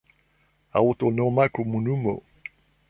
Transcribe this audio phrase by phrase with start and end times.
[0.81, 2.19] Aŭtonoma Komunumo.